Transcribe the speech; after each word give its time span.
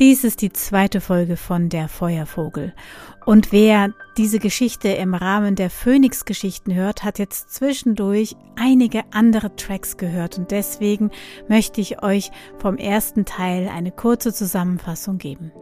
Dies 0.00 0.24
ist 0.24 0.42
die 0.42 0.52
zweite 0.52 1.00
Folge 1.00 1.36
von 1.36 1.68
Der 1.68 1.86
Feuervogel. 1.86 2.74
Und 3.26 3.52
wer 3.52 3.92
diese 4.16 4.40
Geschichte 4.40 4.88
im 4.88 5.14
Rahmen 5.14 5.54
der 5.54 5.70
Phönix-Geschichten 5.70 6.74
hört, 6.74 7.04
hat 7.04 7.20
jetzt 7.20 7.54
zwischendurch 7.54 8.34
einige 8.56 9.02
andere 9.12 9.54
Tracks 9.54 9.96
gehört. 9.96 10.36
Und 10.36 10.50
deswegen 10.50 11.12
möchte 11.46 11.80
ich 11.80 12.02
euch 12.02 12.32
vom 12.58 12.76
ersten 12.76 13.24
Teil 13.24 13.68
eine 13.68 13.92
kurze 13.92 14.34
Zusammenfassung 14.34 15.18
geben. 15.18 15.52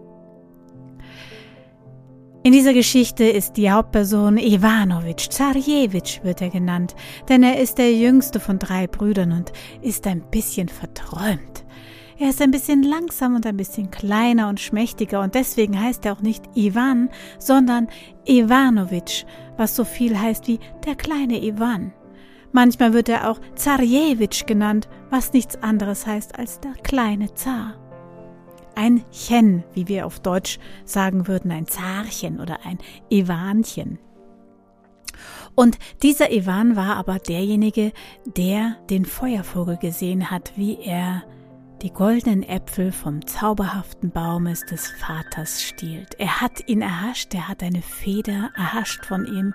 In 2.43 2.53
dieser 2.53 2.73
Geschichte 2.73 3.25
ist 3.25 3.59
die 3.59 3.71
Hauptperson 3.71 4.39
Ivanovic, 4.39 5.31
Zarjewitsch 5.31 6.25
wird 6.25 6.41
er 6.41 6.49
genannt, 6.49 6.97
denn 7.29 7.43
er 7.43 7.61
ist 7.61 7.77
der 7.77 7.93
jüngste 7.93 8.41
von 8.41 8.59
drei 8.59 8.87
Brüdern 8.87 9.31
und 9.31 9.53
ist 9.83 10.07
ein 10.07 10.23
bisschen 10.31 10.69
verträumt. 10.69 11.62
Er 12.23 12.29
ist 12.29 12.41
ein 12.41 12.53
bisschen 12.53 12.85
langsam 12.85 13.35
und 13.35 13.45
ein 13.47 13.57
bisschen 13.57 13.91
kleiner 13.91 14.49
und 14.49 14.61
schmächtiger 14.61 15.23
und 15.23 15.35
deswegen 15.35 15.81
heißt 15.81 16.07
er 16.07 16.13
auch 16.13 16.21
nicht 16.21 16.45
Ivan, 16.55 17.11
sondern 17.41 17.89
Ivanovic, 18.25 19.27
was 19.57 19.75
so 19.75 19.85
viel 19.85 20.17
heißt 20.17 20.47
wie 20.47 20.61
der 20.87 20.95
kleine 20.95 21.43
Ivan. 21.43 21.93
Manchmal 22.53 22.93
wird 22.93 23.09
er 23.09 23.29
auch 23.29 23.41
Zarjewitsch 23.57 24.47
genannt, 24.47 24.89
was 25.11 25.33
nichts 25.33 25.61
anderes 25.65 26.07
heißt 26.07 26.39
als 26.39 26.61
der 26.61 26.75
kleine 26.85 27.35
Zar. 27.35 27.75
Ein 28.77 29.03
Chen, 29.11 29.65
wie 29.75 29.89
wir 29.89 30.07
auf 30.07 30.21
Deutsch 30.21 30.61
sagen 30.85 31.27
würden, 31.27 31.51
ein 31.51 31.67
Zarchen 31.67 32.39
oder 32.39 32.61
ein 32.65 32.79
Ivanchen. 33.11 33.99
Und 35.57 35.77
dieser 36.05 36.31
Ivan 36.31 36.77
war 36.77 36.95
aber 36.95 37.19
derjenige, 37.19 37.91
der 38.25 38.77
den 38.91 39.07
Feuervogel 39.07 39.77
gesehen 39.77 40.31
hat, 40.31 40.53
wie 40.55 40.79
er 40.79 41.25
die 41.83 41.93
goldenen 41.93 42.45
Äpfel 42.45 42.93
vom 42.93 43.27
zauberhaften 43.27 44.13
Baumes 44.13 44.65
des 44.67 44.87
Vaters 44.87 45.63
stiehlt. 45.63 46.15
Er 46.19 46.41
hat 46.41 46.69
ihn 46.69 46.81
erhascht, 46.81 47.35
er 47.35 47.49
hat 47.49 47.63
eine 47.63 47.83
Feder 47.83 48.51
erhascht 48.57 49.05
von 49.05 49.27
ihm 49.27 49.55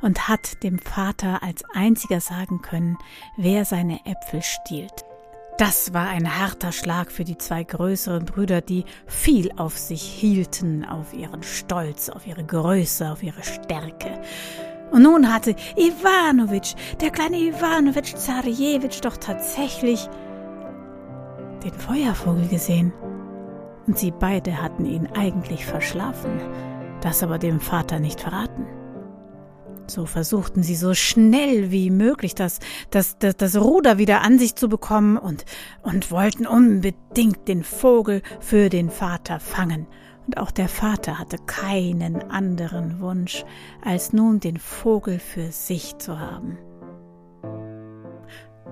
und 0.00 0.28
hat 0.28 0.62
dem 0.62 0.78
Vater 0.78 1.42
als 1.42 1.64
einziger 1.72 2.20
sagen 2.20 2.60
können, 2.60 2.98
wer 3.38 3.64
seine 3.64 4.04
Äpfel 4.04 4.42
stiehlt. 4.42 5.04
Das 5.56 5.92
war 5.94 6.08
ein 6.08 6.38
harter 6.38 6.70
Schlag 6.70 7.10
für 7.10 7.24
die 7.24 7.38
zwei 7.38 7.64
größeren 7.64 8.26
Brüder, 8.26 8.60
die 8.60 8.84
viel 9.06 9.50
auf 9.56 9.76
sich 9.76 10.02
hielten, 10.02 10.84
auf 10.84 11.14
ihren 11.14 11.42
Stolz, 11.42 12.10
auf 12.10 12.26
ihre 12.26 12.44
Größe, 12.44 13.10
auf 13.10 13.22
ihre 13.22 13.42
Stärke. 13.42 14.20
Und 14.90 15.02
nun 15.02 15.32
hatte 15.32 15.56
Iwanowitsch, 15.76 16.74
der 17.00 17.10
kleine 17.10 17.38
Iwanowitsch 17.38 18.14
Zarjewitsch, 18.14 19.00
doch 19.02 19.16
tatsächlich 19.16 20.08
den 21.62 21.72
Feuervogel 21.72 22.48
gesehen. 22.48 22.92
Und 23.86 23.98
sie 23.98 24.10
beide 24.10 24.60
hatten 24.62 24.84
ihn 24.84 25.08
eigentlich 25.14 25.64
verschlafen, 25.64 26.40
das 27.00 27.22
aber 27.22 27.38
dem 27.38 27.60
Vater 27.60 28.00
nicht 28.00 28.20
verraten. 28.20 28.66
So 29.86 30.04
versuchten 30.04 30.62
sie 30.62 30.76
so 30.76 30.92
schnell 30.92 31.70
wie 31.70 31.90
möglich 31.90 32.34
das, 32.34 32.58
das, 32.90 33.16
das, 33.18 33.36
das 33.38 33.56
Ruder 33.56 33.96
wieder 33.96 34.20
an 34.20 34.38
sich 34.38 34.54
zu 34.54 34.68
bekommen 34.68 35.16
und, 35.16 35.46
und 35.82 36.10
wollten 36.10 36.46
unbedingt 36.46 37.48
den 37.48 37.64
Vogel 37.64 38.22
für 38.40 38.68
den 38.68 38.90
Vater 38.90 39.40
fangen. 39.40 39.86
Und 40.26 40.36
auch 40.36 40.50
der 40.50 40.68
Vater 40.68 41.18
hatte 41.18 41.38
keinen 41.46 42.30
anderen 42.30 43.00
Wunsch, 43.00 43.46
als 43.82 44.12
nun 44.12 44.40
den 44.40 44.58
Vogel 44.58 45.18
für 45.18 45.50
sich 45.52 45.96
zu 45.96 46.20
haben. 46.20 46.58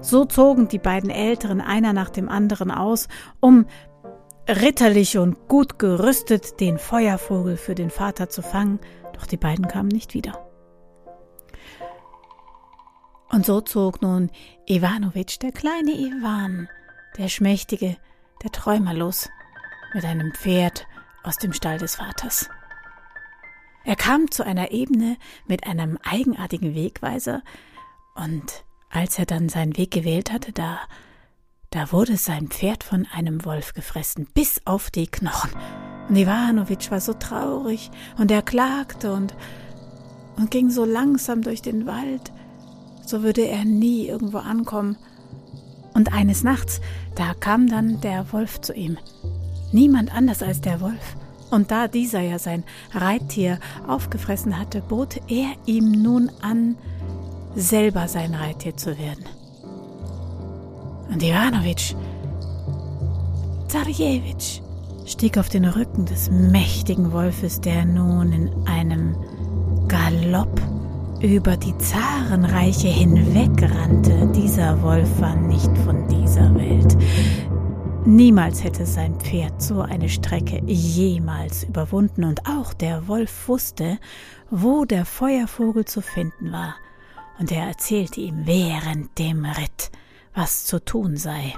So 0.01 0.25
zogen 0.25 0.69
die 0.69 0.79
beiden 0.79 1.11
Älteren 1.11 1.61
einer 1.61 1.93
nach 1.93 2.11
dem 2.11 2.29
anderen 2.29 2.71
aus, 2.71 3.09
um 3.41 3.67
ritterlich 4.49 5.19
und 5.19 5.49
gut 5.49 5.79
gerüstet 5.79 6.61
den 6.61 6.79
Feuervogel 6.79 7.57
für 7.57 7.75
den 7.75 7.91
Vater 7.91 8.29
zu 8.29 8.43
fangen, 8.43 8.79
doch 9.15 9.27
die 9.27 9.37
beiden 9.37 9.67
kamen 9.67 9.89
nicht 9.89 10.15
wieder. 10.15 10.47
Und 13.31 13.45
so 13.45 13.61
zog 13.61 14.03
nun 14.03 14.31
Iwanowitsch, 14.67 15.39
der 15.43 15.53
kleine 15.53 15.93
Iwan, 15.93 16.69
der 17.19 17.29
Schmächtige, 17.29 17.97
der 18.43 18.53
Träumer 18.53 18.95
los, 18.95 19.29
mit 19.95 20.05
einem 20.05 20.33
Pferd 20.33 20.87
aus 21.25 21.39
dem 21.39 21.53
Stall 21.53 21.79
des 21.79 21.97
Vaters. 21.97 22.49
Er 23.85 23.97
kam 23.97 24.31
zu 24.31 24.45
einer 24.45 24.71
Ebene 24.71 25.17
mit 25.47 25.67
einem 25.67 25.99
eigenartigen 26.05 26.75
Wegweiser, 26.75 27.43
und 28.17 28.65
als 28.91 29.19
er 29.19 29.27
dann 29.27 29.49
seinen 29.49 29.77
Weg 29.77 29.91
gewählt 29.91 30.33
hatte, 30.33 30.53
da, 30.53 30.79
da 31.71 31.93
wurde 31.93 32.17
sein 32.17 32.49
Pferd 32.49 32.85
von 32.85 33.07
einem 33.13 33.45
Wolf 33.45 33.75
gefressen, 33.75 34.27
bis 34.35 34.61
auf 34.65 34.91
die 34.91 35.07
Knochen. 35.07 35.51
Und 36.09 36.17
Iwanowitsch 36.17 36.91
war 36.91 37.01
so 37.01 37.13
traurig 37.15 37.91
und 38.17 38.31
er 38.31 38.43
klagte 38.43 39.13
und, 39.13 39.35
und 40.37 40.51
ging 40.51 40.71
so 40.71 40.85
langsam 40.85 41.43
durch 41.43 41.63
den 41.63 41.87
Wald, 41.87 42.33
so 43.05 43.23
würde 43.23 43.43
er 43.43 43.65
nie 43.65 44.07
irgendwo 44.07 44.39
ankommen. 44.39 44.97
Und 45.95 46.13
eines 46.13 46.43
Nachts, 46.43 46.81
da 47.15 47.35
kam 47.35 47.69
dann 47.69 48.01
der 48.01 48.33
Wolf 48.33 48.61
zu 48.61 48.75
ihm. 48.75 48.99
Niemand 49.73 50.15
anders 50.15 50.43
als 50.43 50.61
der 50.61 50.81
Wolf. 50.81 51.17
Und 51.51 51.71
da 51.71 51.89
dieser 51.89 52.21
ja 52.21 52.39
sein 52.39 52.65
Reittier 52.93 53.59
aufgefressen 53.87 54.59
hatte, 54.59 54.81
bot 54.81 55.21
er 55.29 55.53
ihm 55.65 55.91
nun 55.91 56.31
an, 56.43 56.77
selber 57.57 58.07
sein 58.07 58.35
Reittier 58.35 58.77
zu 58.77 58.99
werden. 58.99 59.25
Und 61.11 61.23
Iwanowitsch, 61.23 61.95
Zarjewitsch, 63.69 64.61
stieg 65.07 65.39
auf 65.39 65.49
den 65.49 65.65
Rücken 65.65 66.05
des 66.05 66.31
mächtigen 66.31 67.13
Wolfes, 67.13 67.61
der 67.61 67.85
nun 67.85 68.33
in 68.33 68.51
einem 68.67 69.17
Galopp 69.89 70.61
über 71.23 71.57
die 71.57 71.77
Zarenreiche 71.79 72.89
hinwegrannte. 72.89 74.31
Dieser 74.35 74.83
Wolf 74.83 75.09
war 75.21 75.37
nicht 75.37 75.77
von 75.79 76.07
dieser 76.09 76.55
Welt. 76.55 76.97
Niemals 78.05 78.63
hätte 78.63 78.85
sein 78.87 79.19
Pferd 79.19 79.63
so 79.63 79.81
eine 79.81 80.09
Strecke 80.09 80.63
jemals 80.67 81.65
überwunden, 81.65 82.25
und 82.25 82.43
auch 82.47 82.75
der 82.75 83.09
Wolf 83.09 83.49
wusste, 83.49 83.99
wo 84.51 84.85
der 84.85 85.05
Feuervogel 85.05 85.87
zu 85.87 86.03
finden 86.03 86.53
war 86.53 86.75
und 87.39 87.53
er 87.53 87.67
erzählte 87.67 88.21
ihm 88.21 88.47
während 88.47 89.19
dem 89.19 89.45
Ritt, 89.45 89.91
was 90.35 90.65
zu 90.65 90.85
tun 90.85 91.17
sei. 91.17 91.55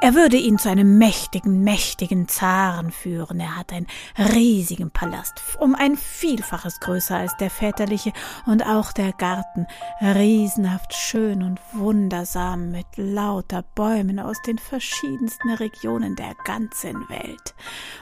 Er 0.00 0.14
würde 0.14 0.36
ihn 0.36 0.58
zu 0.58 0.68
einem 0.68 0.98
mächtigen, 0.98 1.62
mächtigen 1.62 2.26
Zaren 2.26 2.90
führen. 2.90 3.38
Er 3.38 3.56
hat 3.56 3.72
einen 3.72 3.86
riesigen 4.18 4.90
Palast, 4.90 5.40
um 5.60 5.74
ein 5.74 5.96
Vielfaches 5.96 6.80
größer 6.80 7.16
als 7.16 7.36
der 7.36 7.50
väterliche, 7.50 8.12
und 8.46 8.66
auch 8.66 8.92
der 8.92 9.12
Garten, 9.12 9.66
riesenhaft 10.00 10.94
schön 10.94 11.42
und 11.42 11.60
wundersam 11.72 12.72
mit 12.72 12.86
lauter 12.96 13.62
Bäumen 13.62 14.18
aus 14.18 14.40
den 14.42 14.58
verschiedensten 14.58 15.50
Regionen 15.50 16.16
der 16.16 16.34
ganzen 16.44 17.08
Welt. 17.08 17.54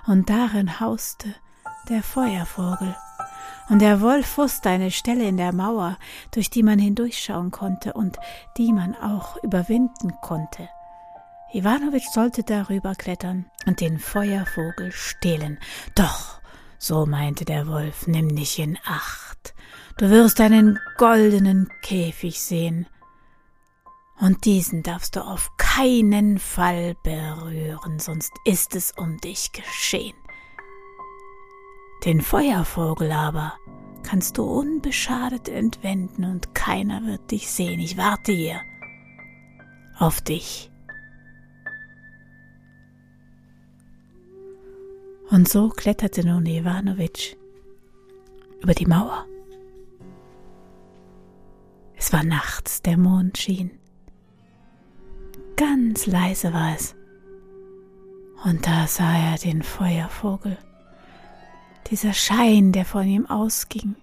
Und 0.06 0.30
darin 0.30 0.80
hauste 0.80 1.34
der 1.88 2.02
Feuervogel 2.02 2.94
und 3.70 3.80
der 3.80 4.00
Wolf 4.00 4.36
wusste 4.36 4.68
eine 4.68 4.90
Stelle 4.90 5.26
in 5.26 5.36
der 5.36 5.54
Mauer, 5.54 5.96
durch 6.32 6.50
die 6.50 6.64
man 6.64 6.78
hindurchschauen 6.78 7.52
konnte 7.52 7.92
und 7.92 8.18
die 8.58 8.72
man 8.72 8.96
auch 8.96 9.36
überwinden 9.44 10.12
konnte. 10.20 10.68
Iwanowitsch 11.52 12.10
sollte 12.12 12.42
darüber 12.42 12.94
klettern 12.94 13.46
und 13.66 13.80
den 13.80 13.98
Feuervogel 13.98 14.92
stehlen. 14.92 15.58
Doch, 15.94 16.40
so 16.78 17.06
meinte 17.06 17.44
der 17.44 17.66
Wolf, 17.68 18.06
nimm 18.06 18.34
dich 18.34 18.58
in 18.58 18.76
Acht. 18.84 19.54
Du 19.96 20.10
wirst 20.10 20.40
einen 20.40 20.78
goldenen 20.96 21.68
Käfig 21.82 22.40
sehen. 22.42 22.86
Und 24.18 24.44
diesen 24.44 24.82
darfst 24.82 25.16
du 25.16 25.20
auf 25.20 25.50
keinen 25.56 26.38
Fall 26.38 26.94
berühren, 27.02 27.98
sonst 27.98 28.32
ist 28.44 28.74
es 28.74 28.92
um 28.96 29.18
dich 29.18 29.52
geschehen. 29.52 30.16
Den 32.04 32.22
Feuervogel 32.22 33.12
aber 33.12 33.54
kannst 34.02 34.38
du 34.38 34.44
unbeschadet 34.44 35.48
entwenden 35.48 36.24
und 36.24 36.54
keiner 36.54 37.04
wird 37.04 37.30
dich 37.30 37.50
sehen. 37.50 37.78
Ich 37.78 37.98
warte 37.98 38.32
hier 38.32 38.60
auf 39.98 40.20
dich. 40.22 40.70
Und 45.28 45.48
so 45.48 45.68
kletterte 45.68 46.26
nun 46.26 46.46
Iwanowitsch 46.46 47.36
über 48.62 48.74
die 48.74 48.86
Mauer. 48.86 49.26
Es 51.94 52.12
war 52.12 52.24
nachts, 52.24 52.80
der 52.80 52.96
Mond 52.96 53.36
schien. 53.36 53.78
Ganz 55.56 56.06
leise 56.06 56.54
war 56.54 56.74
es. 56.74 56.96
Und 58.44 58.66
da 58.66 58.86
sah 58.86 59.32
er 59.32 59.36
den 59.36 59.62
Feuervogel 59.62 60.56
dieser 61.88 62.12
Schein, 62.12 62.72
der 62.72 62.84
von 62.84 63.06
ihm 63.06 63.28
ausging, 63.28 63.96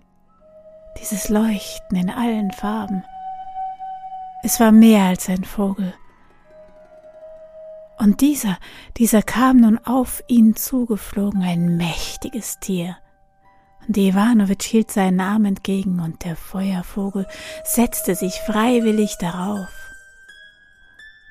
dieses 0.99 1.29
Leuchten 1.29 1.97
in 1.97 2.09
allen 2.09 2.51
Farben. 2.51 3.03
Es 4.43 4.59
war 4.59 4.71
mehr 4.71 5.05
als 5.05 5.29
ein 5.29 5.43
Vogel. 5.43 5.93
Und 7.97 8.21
dieser, 8.21 8.57
dieser 8.97 9.23
kam 9.23 9.57
nun 9.57 9.79
auf 9.79 10.23
ihn 10.27 10.55
zugeflogen, 10.55 11.41
ein 11.41 11.77
mächtiges 11.77 12.59
Tier. 12.59 12.97
Und 13.87 13.97
Iwanowitsch 13.97 14.65
hielt 14.65 14.91
seinen 14.91 15.19
Arm 15.19 15.45
entgegen 15.45 15.99
und 15.99 16.23
der 16.23 16.35
Feuervogel 16.35 17.25
setzte 17.63 18.15
sich 18.15 18.35
freiwillig 18.41 19.17
darauf. 19.17 19.69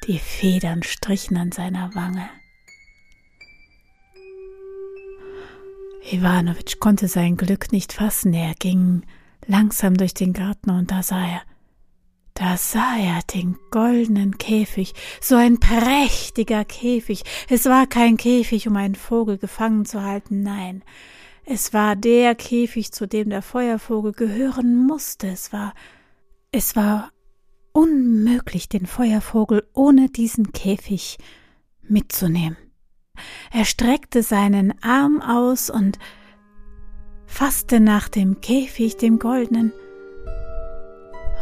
Die 0.06 0.18
Federn 0.18 0.82
strichen 0.82 1.36
an 1.36 1.52
seiner 1.52 1.94
Wange. 1.94 2.28
Iwanowitsch 6.12 6.78
konnte 6.78 7.08
sein 7.08 7.36
Glück 7.36 7.72
nicht 7.72 7.92
fassen. 7.92 8.32
Er 8.32 8.54
ging 8.54 9.02
langsam 9.46 9.96
durch 9.96 10.14
den 10.14 10.32
Garten 10.32 10.70
und 10.70 10.90
da 10.90 11.02
sah 11.02 11.26
er, 11.26 11.42
da 12.34 12.56
sah 12.56 12.96
er 12.98 13.20
den 13.34 13.56
goldenen 13.70 14.38
Käfig, 14.38 14.94
so 15.20 15.36
ein 15.36 15.58
prächtiger 15.58 16.64
Käfig. 16.64 17.22
Es 17.48 17.64
war 17.64 17.86
kein 17.86 18.16
Käfig, 18.16 18.68
um 18.68 18.76
einen 18.76 18.94
Vogel 18.94 19.38
gefangen 19.38 19.84
zu 19.84 20.02
halten, 20.02 20.42
nein, 20.42 20.82
es 21.48 21.72
war 21.72 21.94
der 21.94 22.34
Käfig, 22.34 22.90
zu 22.90 23.06
dem 23.06 23.30
der 23.30 23.40
Feuervogel 23.40 24.10
gehören 24.10 24.84
musste. 24.84 25.28
Es 25.28 25.52
war, 25.52 25.74
es 26.50 26.74
war 26.74 27.12
unmöglich, 27.72 28.68
den 28.68 28.86
Feuervogel 28.86 29.62
ohne 29.72 30.08
diesen 30.08 30.50
Käfig 30.50 31.18
mitzunehmen. 31.82 32.56
Er 33.52 33.64
streckte 33.64 34.22
seinen 34.22 34.74
Arm 34.82 35.20
aus 35.22 35.70
und 35.70 35.98
fasste 37.26 37.80
nach 37.80 38.08
dem 38.08 38.40
Käfig, 38.40 38.96
dem 38.96 39.18
goldenen. 39.18 39.72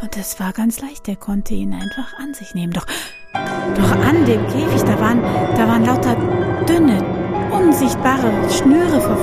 Und 0.01 0.17
es 0.17 0.39
war 0.39 0.51
ganz 0.51 0.81
leicht, 0.81 1.07
er 1.07 1.15
konnte 1.15 1.53
ihn 1.53 1.73
einfach 1.73 2.13
an 2.19 2.33
sich 2.33 2.53
nehmen. 2.53 2.73
Doch, 2.73 2.85
doch 3.75 3.91
an 3.91 4.25
dem 4.25 4.45
Käfig, 4.47 4.81
da 4.81 4.99
waren, 4.99 5.21
da 5.21 5.67
waren 5.67 5.85
lauter 5.85 6.15
dünne, 6.65 7.03
unsichtbare 7.65 8.31
Schnüre 8.49 9.01
ver 9.01 9.17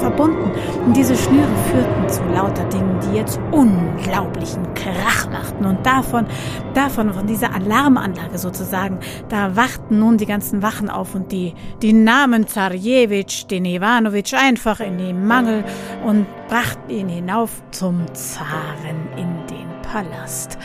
verbunden. 0.00 0.50
Und 0.86 0.96
diese 0.96 1.14
Schnüre 1.14 1.54
führten 1.70 2.08
zu 2.08 2.22
lauter 2.32 2.64
Dingen, 2.70 2.98
die 3.00 3.18
jetzt 3.18 3.38
unglaublichen 3.50 4.72
Krach 4.74 5.28
machten. 5.30 5.66
Und 5.66 5.84
davon, 5.84 6.26
davon, 6.72 7.12
von 7.12 7.26
dieser 7.26 7.54
Alarmanlage 7.54 8.38
sozusagen, 8.38 8.98
da 9.28 9.56
wachten 9.56 9.98
nun 9.98 10.16
die 10.16 10.24
ganzen 10.24 10.62
Wachen 10.62 10.88
auf 10.88 11.14
und 11.14 11.32
die, 11.32 11.54
die 11.82 11.92
nahmen 11.92 12.46
Zarjewitsch, 12.46 13.46
den 13.50 13.66
Iwanowitsch 13.66 14.32
einfach 14.32 14.80
in 14.80 14.96
den 14.96 15.26
Mangel 15.26 15.64
und 16.06 16.26
brachten 16.48 16.90
ihn 16.90 17.08
hinauf 17.08 17.62
zum 17.70 18.06
Zaren 18.14 19.06
in 19.16 19.46
den 19.48 19.68
Palast. 19.82 20.56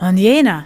Und 0.00 0.18
jener, 0.18 0.64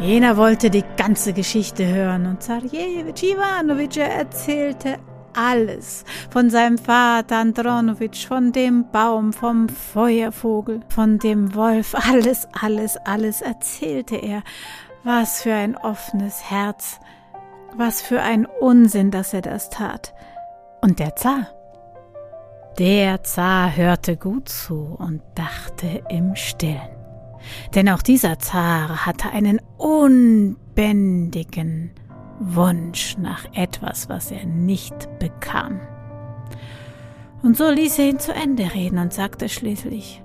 Jener 0.00 0.36
wollte 0.36 0.70
die 0.70 0.84
ganze 0.96 1.32
Geschichte 1.32 1.84
hören 1.84 2.26
und 2.26 2.40
Zarjewitsch 2.40 3.24
Iwanowitsch 3.24 3.96
erzählte 3.96 4.96
alles 5.34 6.04
von 6.30 6.50
seinem 6.50 6.78
Vater 6.78 7.38
Andronowitsch, 7.38 8.26
von 8.26 8.52
dem 8.52 8.90
Baum, 8.92 9.32
vom 9.32 9.68
Feuervogel, 9.68 10.80
von 10.88 11.18
dem 11.18 11.54
Wolf, 11.54 11.94
alles, 11.94 12.46
alles, 12.60 12.96
alles 13.04 13.40
erzählte 13.40 14.16
er. 14.16 14.42
Was 15.02 15.42
für 15.42 15.54
ein 15.54 15.76
offenes 15.76 16.48
Herz, 16.48 17.00
was 17.76 18.00
für 18.00 18.22
ein 18.22 18.46
Unsinn, 18.46 19.10
dass 19.10 19.34
er 19.34 19.42
das 19.42 19.68
tat. 19.68 20.14
Und 20.80 21.00
der 21.00 21.16
Zar? 21.16 21.48
Der 22.78 23.24
Zar 23.24 23.76
hörte 23.76 24.16
gut 24.16 24.48
zu 24.48 24.96
und 24.98 25.22
dachte 25.34 26.04
im 26.08 26.36
Stillen. 26.36 26.97
Denn 27.74 27.88
auch 27.88 28.02
dieser 28.02 28.38
Zar 28.38 29.06
hatte 29.06 29.30
einen 29.30 29.60
unbändigen 29.76 31.90
Wunsch 32.40 33.16
nach 33.18 33.44
etwas, 33.54 34.08
was 34.08 34.30
er 34.30 34.46
nicht 34.46 35.08
bekam. 35.18 35.80
Und 37.42 37.56
so 37.56 37.70
ließ 37.70 37.98
er 37.98 38.08
ihn 38.08 38.18
zu 38.18 38.32
Ende 38.32 38.74
reden 38.74 38.98
und 38.98 39.12
sagte 39.12 39.48
schließlich, 39.48 40.22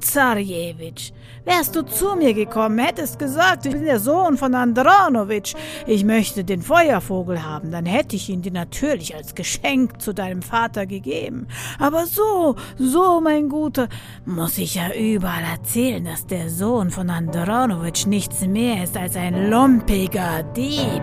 Zarjewitsch, 0.00 1.12
wärst 1.44 1.76
du 1.76 1.82
zu 1.82 2.16
mir 2.16 2.34
gekommen, 2.34 2.78
hättest 2.78 3.18
gesagt, 3.18 3.66
ich 3.66 3.72
bin 3.72 3.84
der 3.84 4.00
Sohn 4.00 4.36
von 4.36 4.54
Andronowitsch, 4.54 5.54
ich 5.86 6.04
möchte 6.04 6.44
den 6.44 6.62
Feuervogel 6.62 7.44
haben, 7.44 7.70
dann 7.70 7.86
hätte 7.86 8.16
ich 8.16 8.28
ihn 8.28 8.42
dir 8.42 8.52
natürlich 8.52 9.14
als 9.14 9.34
Geschenk 9.34 10.00
zu 10.00 10.12
deinem 10.12 10.42
Vater 10.42 10.86
gegeben. 10.86 11.46
Aber 11.78 12.06
so, 12.06 12.56
so, 12.76 13.20
mein 13.20 13.48
Guter, 13.48 13.88
muss 14.24 14.58
ich 14.58 14.76
ja 14.76 14.92
überall 14.94 15.44
erzählen, 15.44 16.04
dass 16.04 16.26
der 16.26 16.50
Sohn 16.50 16.90
von 16.90 17.10
Andronowitsch 17.10 18.06
nichts 18.06 18.40
mehr 18.42 18.84
ist 18.84 18.96
als 18.96 19.16
ein 19.16 19.50
lumpiger 19.50 20.42
Dieb. 20.56 21.02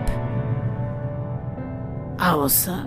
Außer, 2.20 2.86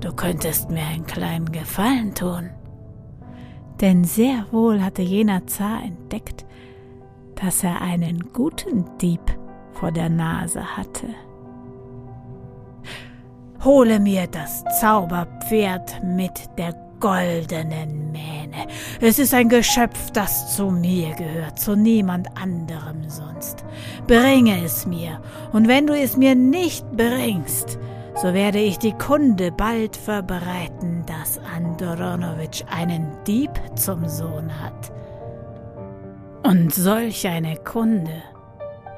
du 0.00 0.12
könntest 0.14 0.70
mir 0.70 0.86
einen 0.86 1.06
kleinen 1.06 1.52
Gefallen 1.52 2.14
tun 2.14 2.50
denn 3.80 4.04
sehr 4.04 4.46
wohl 4.50 4.82
hatte 4.82 5.02
jener 5.02 5.46
Zar 5.46 5.82
entdeckt, 5.82 6.44
dass 7.34 7.62
er 7.62 7.80
einen 7.80 8.32
guten 8.32 8.84
Dieb 8.98 9.20
vor 9.72 9.92
der 9.92 10.08
Nase 10.08 10.76
hatte. 10.76 11.06
Hole 13.64 13.98
mir 14.00 14.26
das 14.26 14.64
Zauberpferd 14.80 16.02
mit 16.04 16.48
der 16.56 16.74
goldenen 17.00 18.12
Mähne. 18.12 18.66
Es 19.00 19.18
ist 19.18 19.34
ein 19.34 19.48
Geschöpf, 19.48 20.10
das 20.10 20.56
zu 20.56 20.70
mir 20.70 21.14
gehört, 21.14 21.58
zu 21.58 21.76
niemand 21.76 22.28
anderem 22.40 23.08
sonst. 23.08 23.64
Bringe 24.06 24.64
es 24.64 24.86
mir, 24.86 25.20
und 25.52 25.68
wenn 25.68 25.86
du 25.86 25.94
es 25.94 26.16
mir 26.16 26.34
nicht 26.34 26.84
bringst, 26.96 27.78
so 28.20 28.34
werde 28.34 28.58
ich 28.58 28.78
die 28.78 28.94
Kunde 28.94 29.52
bald 29.52 29.96
verbreiten, 29.96 31.04
dass 31.06 31.38
Andronowitsch 31.38 32.64
einen 32.68 33.12
Dieb 33.24 33.50
zum 33.76 34.08
Sohn 34.08 34.50
hat. 34.60 34.92
Und 36.42 36.74
solch 36.74 37.28
eine 37.28 37.56
Kunde 37.58 38.22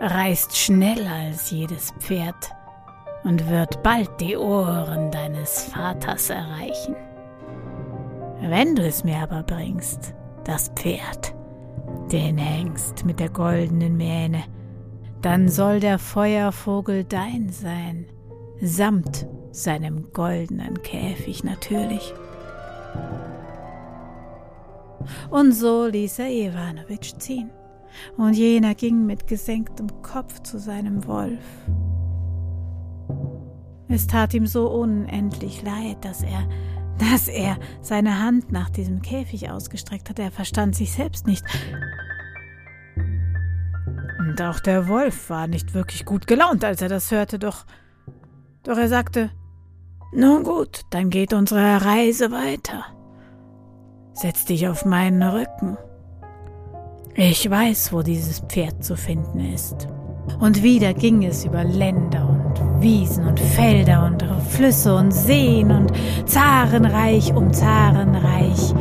reist 0.01 0.57
schneller 0.57 1.13
als 1.27 1.51
jedes 1.51 1.93
Pferd 1.99 2.51
und 3.23 3.51
wird 3.51 3.83
bald 3.83 4.09
die 4.21 4.39
Ohren 4.39 5.11
deines 5.11 5.65
Vaters 5.65 6.31
erreichen. 6.31 6.97
Wenn 8.41 8.75
du 8.75 8.87
es 8.87 9.05
mir 9.05 9.19
aber 9.19 9.43
bringst, 9.43 10.15
das 10.45 10.71
Pferd, 10.77 11.35
den 12.11 12.39
Hengst 12.39 13.05
mit 13.05 13.21
der 13.21 13.29
goldenen 13.29 13.99
Mähne, 13.99 14.45
dann 15.21 15.51
soll 15.51 15.79
der 15.79 15.99
Feuervogel 15.99 17.05
dein 17.05 17.51
sein 17.51 18.07
samt 18.61 19.27
seinem 19.53 20.13
goldenen 20.13 20.83
Käfig 20.83 21.45
natürlich. 21.45 22.15
Und 25.31 25.53
so 25.53 25.87
ließ 25.87 26.19
er 26.19 26.29
Iwanowitsch 26.29 27.15
ziehen, 27.19 27.51
und 28.17 28.35
jener 28.35 28.75
ging 28.75 29.07
mit 29.07 29.27
gesenktem 29.27 30.03
Kopf 30.03 30.41
zu 30.43 30.59
seinem 30.59 31.07
Wolf. 31.07 31.45
Es 33.89 34.07
tat 34.07 34.35
ihm 34.35 34.47
so 34.47 34.69
unendlich 34.71 35.63
leid, 35.63 36.05
dass 36.05 36.23
er, 36.23 36.49
dass 36.99 37.27
er 37.27 37.59
seine 37.81 38.23
Hand 38.23 38.53
nach 38.53 38.71
diesem 38.71 39.03
Käfig 39.03 39.51
ausgestreckt 39.51 40.09
hatte. 40.09 40.23
Er 40.23 40.31
verstand 40.31 40.77
sich 40.77 40.93
selbst 40.93 41.27
nicht. 41.27 41.45
Und 44.21 44.41
auch 44.41 44.61
der 44.61 44.87
Wolf 44.87 45.29
war 45.29 45.49
nicht 45.49 45.75
wirklich 45.75 46.05
gut 46.05 46.29
gelaunt, 46.29 46.65
als 46.65 46.83
er 46.83 46.89
das 46.89 47.11
hörte, 47.11 47.41
doch 47.41 47.65
doch 48.63 48.77
er 48.77 48.89
sagte, 48.89 49.31
nun 50.13 50.43
gut, 50.43 50.83
dann 50.91 51.11
geht 51.11 51.33
unsere 51.33 51.85
Reise 51.85 52.33
weiter. 52.33 52.85
Setz 54.13 54.45
dich 54.45 54.69
auf 54.69 54.85
meinen 54.85 55.23
Rücken. 55.23 55.79
Ich 57.15 57.49
weiß, 57.49 57.93
wo 57.93 58.03
dieses 58.03 58.41
Pferd 58.41 58.85
zu 58.85 58.97
finden 58.97 59.41
ist. 59.41 59.89
Und 60.41 60.63
wieder 60.63 60.95
ging 60.95 61.25
es 61.25 61.45
über 61.45 61.65
Länder 61.65 62.29
und 62.29 62.83
Wiesen 62.83 63.27
und 63.27 63.39
Felder 63.39 64.07
und 64.07 64.23
Flüsse 64.49 64.95
und 64.95 65.13
Seen 65.13 65.71
und 65.71 65.93
Zarenreich 66.27 67.35
um 67.35 67.53
Zarenreich 67.53 68.75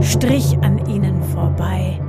strich 0.00 0.58
an 0.62 0.86
ihnen 0.86 1.22
vorbei 1.22 2.01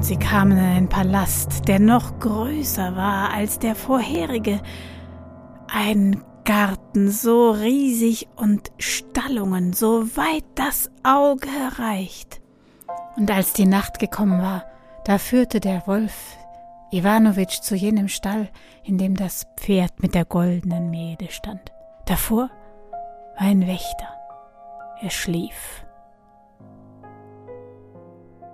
und 0.00 0.06
sie 0.06 0.16
kamen 0.16 0.52
in 0.52 0.64
einen 0.64 0.88
Palast, 0.88 1.68
der 1.68 1.78
noch 1.78 2.20
größer 2.20 2.96
war 2.96 3.34
als 3.34 3.58
der 3.58 3.74
vorherige. 3.74 4.62
Ein 5.68 6.24
Garten 6.46 7.10
so 7.10 7.50
riesig 7.50 8.26
und 8.34 8.72
Stallungen 8.78 9.74
so 9.74 10.06
weit 10.16 10.44
das 10.54 10.90
Auge 11.02 11.50
reicht. 11.76 12.40
Und 13.16 13.30
als 13.30 13.52
die 13.52 13.66
Nacht 13.66 13.98
gekommen 13.98 14.40
war, 14.40 14.64
da 15.04 15.18
führte 15.18 15.60
der 15.60 15.86
Wolf 15.86 16.14
Iwanowitsch 16.90 17.60
zu 17.60 17.76
jenem 17.76 18.08
Stall, 18.08 18.48
in 18.82 18.96
dem 18.96 19.16
das 19.16 19.48
Pferd 19.58 20.02
mit 20.02 20.14
der 20.14 20.24
goldenen 20.24 20.88
Mähde 20.88 21.30
stand. 21.30 21.72
Davor 22.06 22.48
war 23.36 23.46
ein 23.46 23.66
Wächter. 23.66 24.08
Er 25.02 25.10
schlief. 25.10 25.84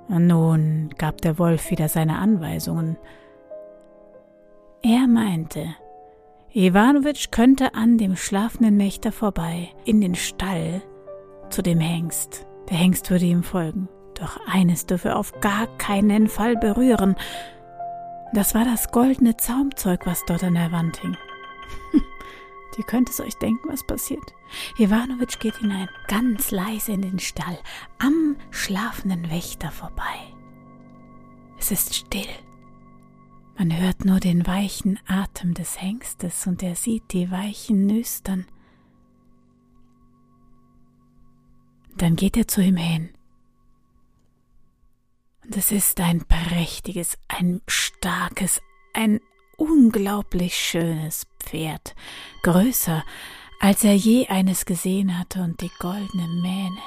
Nun 0.09 0.91
gab 0.99 1.21
der 1.21 1.39
Wolf 1.39 1.71
wieder 1.71 1.89
seine 1.89 2.19
Anweisungen. 2.19 2.97
Er 4.83 5.07
meinte, 5.09 5.75
Iwanowitsch 6.53 7.31
könnte 7.33 7.75
an 7.75 7.99
dem 7.99 8.17
schlafenden 8.17 8.79
Wächter 8.79 9.13
vorbei, 9.13 9.69
in 9.85 10.01
den 10.01 10.15
Stall, 10.15 10.81
zu 11.51 11.63
dem 11.63 11.81
Hengst. 11.81 12.47
Der 12.71 12.77
Hengst 12.77 13.11
würde 13.11 13.25
ihm 13.25 13.43
folgen. 13.43 13.89
Doch 14.15 14.41
eines 14.47 14.87
dürfe 14.87 15.11
er 15.11 15.19
auf 15.19 15.41
gar 15.41 15.67
keinen 15.79 16.29
Fall 16.29 16.57
berühren. 16.57 17.17
Das 18.33 18.55
war 18.55 18.65
das 18.65 18.91
goldene 18.91 19.37
Zaumzeug, 19.37 20.07
was 20.07 20.25
dort 20.25 20.45
an 20.45 20.55
der 20.55 20.73
Wand 20.73 20.97
hing. 20.99 21.17
Ihr 22.77 22.85
könnt 22.85 23.09
es 23.09 23.21
euch 23.21 23.35
denken, 23.37 23.69
was 23.69 23.85
passiert. 23.85 24.35
Iwanowitsch 24.79 25.39
geht 25.39 25.57
hinein, 25.59 25.89
ganz 26.09 26.51
leise 26.51 26.93
in 26.93 27.03
den 27.03 27.19
Stall, 27.19 27.59
am 27.99 28.37
schlafenden 28.51 29.31
Wächter 29.31 29.71
vorbei. 29.71 30.35
Es 31.59 31.71
ist 31.71 31.95
still. 31.95 32.29
Man 33.59 33.75
hört 33.75 34.05
nur 34.05 34.21
den 34.21 34.47
weichen 34.47 34.99
Atem 35.07 35.55
des 35.55 35.81
Hengstes 35.81 36.47
und 36.47 36.63
er 36.63 36.77
sieht 36.77 37.13
die 37.13 37.31
weichen 37.31 37.87
Nüstern. 37.87 38.47
Dann 41.97 42.17
geht 42.17 42.37
er 42.37 42.47
zu 42.47 42.61
ihm 42.61 42.77
hin. 42.77 43.09
Und 45.45 45.57
es 45.57 45.73
ist 45.73 45.99
ein 46.01 46.27
prächtiges, 46.27 47.17
ein 47.29 47.63
starkes, 47.67 48.61
ein 48.93 49.21
unglaublich 49.57 50.55
schönes 50.55 51.25
Pferd, 51.47 51.95
größer, 52.43 53.05
als 53.61 53.85
er 53.85 53.95
je 53.95 54.27
eines 54.27 54.67
gesehen 54.67 55.19
hatte, 55.19 55.43
und 55.43 55.61
die 55.61 55.71
goldene 55.79 56.29
Mähne, 56.29 56.83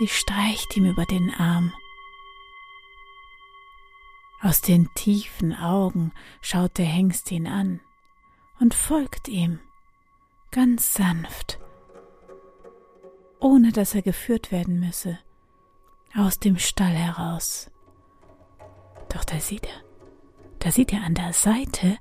die 0.00 0.08
streicht 0.08 0.76
ihm 0.76 0.86
über 0.86 1.06
den 1.06 1.32
Arm. 1.32 1.72
Aus 4.40 4.60
den 4.60 4.92
tiefen 4.94 5.54
Augen 5.54 6.12
schaut 6.40 6.76
der 6.76 6.86
Hengst 6.86 7.30
ihn 7.30 7.46
an 7.46 7.80
und 8.58 8.74
folgt 8.74 9.28
ihm, 9.28 9.60
ganz 10.50 10.94
sanft, 10.94 11.60
ohne 13.38 13.72
dass 13.72 13.94
er 13.94 14.02
geführt 14.02 14.50
werden 14.50 14.80
müsse, 14.80 15.18
aus 16.14 16.38
dem 16.38 16.58
Stall 16.58 16.92
heraus. 16.92 17.70
Doch 19.08 19.24
da 19.24 19.38
sieht 19.38 19.64
er, 19.64 19.82
da 20.58 20.70
sieht 20.70 20.92
er 20.92 21.02
an 21.04 21.14
der 21.14 21.32
Seite, 21.32 21.98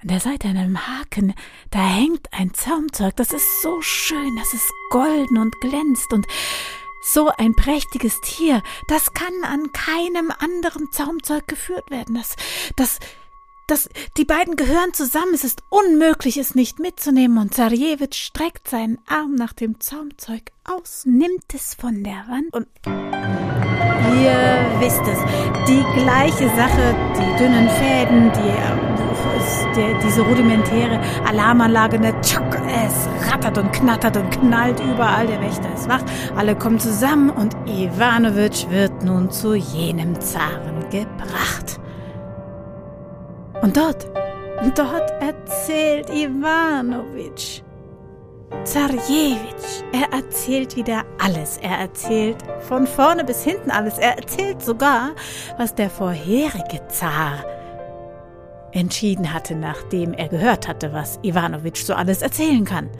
an 0.00 0.08
der 0.08 0.20
Seite 0.20 0.48
an 0.48 0.56
einem 0.56 0.86
Haken, 0.86 1.34
da 1.70 1.80
hängt 1.80 2.32
ein 2.32 2.54
Zaumzeug, 2.54 3.16
das 3.16 3.32
ist 3.32 3.62
so 3.62 3.80
schön, 3.80 4.36
das 4.36 4.54
ist 4.54 4.70
golden 4.90 5.38
und 5.38 5.60
glänzt 5.60 6.12
und 6.12 6.26
so 7.02 7.30
ein 7.36 7.54
prächtiges 7.54 8.20
Tier, 8.20 8.62
das 8.86 9.12
kann 9.12 9.32
an 9.42 9.72
keinem 9.72 10.32
anderen 10.38 10.90
Zaumzeug 10.92 11.46
geführt 11.48 11.90
werden. 11.90 12.14
Das, 12.16 12.36
das, 12.76 12.98
das, 13.66 13.88
die 14.16 14.24
beiden 14.24 14.56
gehören 14.56 14.92
zusammen. 14.92 15.34
Es 15.34 15.44
ist 15.44 15.62
unmöglich, 15.70 16.36
es 16.36 16.54
nicht 16.54 16.78
mitzunehmen. 16.78 17.38
Und 17.38 17.54
Sarjewitsch 17.54 18.22
streckt 18.22 18.68
seinen 18.68 18.98
Arm 19.06 19.34
nach 19.34 19.52
dem 19.52 19.80
Zaumzeug 19.80 20.52
aus, 20.64 21.04
nimmt 21.06 21.54
es 21.54 21.74
von 21.74 22.02
der 22.02 22.26
Wand 22.28 22.52
und 22.54 22.66
Ihr 24.20 24.80
wisst 24.80 25.02
es, 25.02 25.18
die 25.68 25.84
gleiche 26.00 26.48
Sache, 26.56 26.96
die 27.14 27.36
dünnen 27.36 27.68
Fäden, 27.68 28.32
die, 28.32 28.87
die 29.76 29.96
diese 30.04 30.22
rudimentäre 30.22 31.00
Alarmanlage, 31.28 31.98
ne, 31.98 32.14
tschuck, 32.20 32.58
es 32.66 33.08
rattert 33.30 33.58
und 33.58 33.72
knattert 33.72 34.16
und 34.16 34.30
knallt 34.30 34.80
überall, 34.80 35.26
der 35.26 35.40
Wächter 35.40 35.72
ist 35.74 35.88
wach, 35.88 36.02
alle 36.36 36.56
kommen 36.56 36.78
zusammen 36.78 37.30
und 37.30 37.54
Iwanowitsch 37.66 38.68
wird 38.70 39.04
nun 39.04 39.30
zu 39.30 39.54
jenem 39.54 40.20
Zaren 40.20 40.88
gebracht. 40.90 41.80
Und 43.60 43.76
dort, 43.76 44.06
dort 44.76 45.10
erzählt 45.20 46.10
Iwanowitsch, 46.10 47.62
Zarjewitsch, 48.64 49.82
er 49.92 50.12
erzählt 50.12 50.76
wieder 50.76 51.04
alles. 51.18 51.58
Er 51.58 51.78
erzählt 51.78 52.38
von 52.60 52.86
vorne 52.86 53.24
bis 53.24 53.44
hinten 53.44 53.70
alles. 53.70 53.98
Er 53.98 54.16
erzählt 54.16 54.62
sogar, 54.62 55.10
was 55.58 55.74
der 55.74 55.90
vorherige 55.90 56.86
Zar 56.88 57.44
entschieden 58.72 59.32
hatte, 59.32 59.54
nachdem 59.54 60.12
er 60.12 60.28
gehört 60.28 60.68
hatte, 60.68 60.92
was 60.92 61.18
Iwanowitsch 61.22 61.84
so 61.84 61.94
alles 61.94 62.22
erzählen 62.22 62.64
kann. 62.64 62.90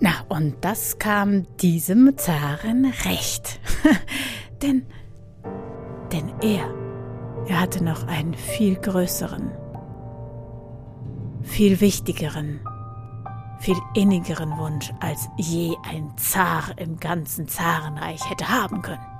Na, 0.00 0.10
und 0.28 0.56
das 0.62 0.98
kam 0.98 1.46
diesem 1.58 2.16
Zaren 2.18 2.92
recht. 3.04 3.60
denn, 4.62 4.86
denn 6.12 6.32
er, 6.40 6.72
er 7.46 7.60
hatte 7.60 7.84
noch 7.84 8.06
einen 8.06 8.34
viel 8.34 8.76
größeren, 8.76 9.50
viel 11.42 11.80
wichtigeren 11.80 12.60
viel 13.62 13.78
innigeren 13.94 14.58
Wunsch, 14.58 14.92
als 14.98 15.28
je 15.36 15.76
ein 15.88 16.12
Zar 16.16 16.76
im 16.76 16.98
ganzen 16.98 17.46
Zarenreich 17.46 18.28
hätte 18.28 18.48
haben 18.48 18.82
können. 18.82 19.11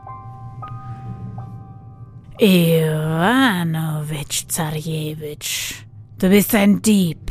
Iwanowitsch 2.45 4.49
Zarjewitsch, 4.49 5.85
du 6.19 6.29
bist 6.29 6.53
ein 6.57 6.83
Dieb. 6.83 7.31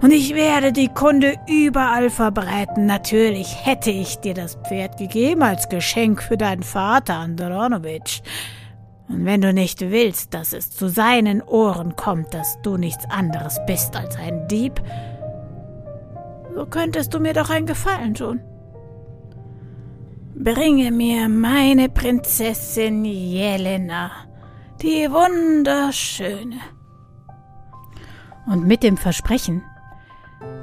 Und 0.00 0.10
ich 0.10 0.34
werde 0.34 0.72
die 0.72 0.88
Kunde 0.88 1.34
überall 1.46 2.08
verbreiten. 2.08 2.86
Natürlich 2.86 3.66
hätte 3.66 3.90
ich 3.90 4.16
dir 4.20 4.32
das 4.32 4.56
Pferd 4.66 4.96
gegeben 4.96 5.42
als 5.42 5.68
Geschenk 5.68 6.22
für 6.22 6.38
deinen 6.38 6.62
Vater, 6.62 7.16
Andronowitsch. 7.16 8.22
Und 9.10 9.26
wenn 9.26 9.42
du 9.42 9.52
nicht 9.52 9.82
willst, 9.82 10.32
dass 10.32 10.54
es 10.54 10.70
zu 10.70 10.88
seinen 10.88 11.42
Ohren 11.42 11.94
kommt, 11.94 12.32
dass 12.32 12.58
du 12.62 12.78
nichts 12.78 13.04
anderes 13.10 13.60
bist 13.66 13.96
als 13.96 14.16
ein 14.16 14.48
Dieb, 14.48 14.80
so 16.54 16.64
könntest 16.64 17.12
du 17.12 17.20
mir 17.20 17.34
doch 17.34 17.50
einen 17.50 17.66
Gefallen 17.66 18.14
tun. 18.14 18.40
Bringe 20.34 20.90
mir 20.90 21.28
meine 21.28 21.90
Prinzessin 21.90 23.04
Jelena, 23.04 24.27
die 24.82 25.10
wunderschöne. 25.10 26.58
Und 28.46 28.66
mit 28.66 28.82
dem 28.82 28.96
Versprechen, 28.96 29.62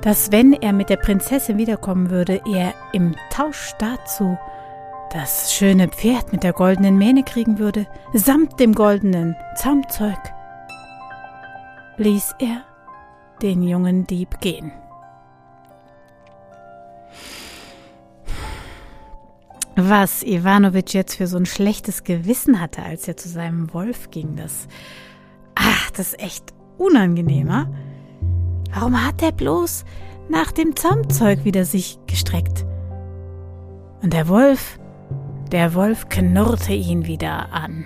dass 0.01 0.31
wenn 0.31 0.53
er 0.53 0.73
mit 0.73 0.89
der 0.89 0.97
Prinzessin 0.97 1.57
wiederkommen 1.57 2.09
würde, 2.09 2.41
er 2.51 2.73
im 2.93 3.15
Tausch 3.29 3.73
dazu 3.79 4.37
das 5.11 5.53
schöne 5.53 5.87
Pferd 5.87 6.31
mit 6.31 6.43
der 6.43 6.53
goldenen 6.53 6.97
Mähne 6.97 7.23
kriegen 7.23 7.59
würde, 7.59 7.87
samt 8.13 8.59
dem 8.59 8.73
goldenen 8.73 9.35
Zaumzeug, 9.55 10.17
ließ 11.97 12.35
er 12.39 12.63
den 13.41 13.63
jungen 13.63 14.07
Dieb 14.07 14.39
gehen. 14.41 14.71
Was 19.75 20.23
Iwanowitsch 20.23 20.93
jetzt 20.93 21.15
für 21.15 21.27
so 21.27 21.37
ein 21.37 21.45
schlechtes 21.45 22.03
Gewissen 22.05 22.61
hatte, 22.61 22.81
als 22.81 23.07
er 23.07 23.17
zu 23.17 23.27
seinem 23.27 23.73
Wolf 23.73 24.09
ging, 24.09 24.37
das. 24.37 24.67
Ach, 25.55 25.91
das 25.91 26.13
ist 26.13 26.19
echt 26.19 26.53
unangenehmer. 26.77 27.69
Warum 28.73 29.05
hat 29.05 29.21
er 29.21 29.33
bloß 29.33 29.83
nach 30.29 30.51
dem 30.51 30.75
Zaumzeug 30.75 31.43
wieder 31.43 31.65
sich 31.65 31.99
gestreckt? 32.07 32.65
Und 34.01 34.13
der 34.13 34.29
Wolf, 34.29 34.79
der 35.51 35.73
Wolf 35.73 36.07
knurrte 36.07 36.73
ihn 36.73 37.05
wieder 37.05 37.51
an. 37.51 37.85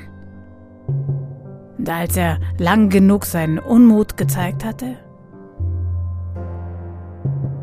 Und 1.77 1.89
als 1.89 2.17
er 2.17 2.39
lang 2.57 2.89
genug 2.89 3.25
seinen 3.25 3.57
Unmut 3.57 4.15
gezeigt 4.15 4.63
hatte, 4.63 4.97